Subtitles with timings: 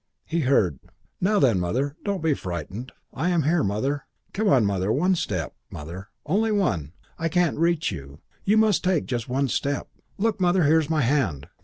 [0.25, 0.79] He heard,
[1.21, 1.95] "Now then, Mother!
[2.03, 2.91] Don't be frightened.
[3.15, 4.07] Here I am, Mother.
[4.33, 4.91] Come on, Mother.
[4.91, 6.07] One step, Mother.
[6.25, 6.93] Only one.
[7.19, 8.17] I can't reach you.
[8.43, 9.89] You must take just one step.
[10.17, 11.49] Look, Mother, here's my hand.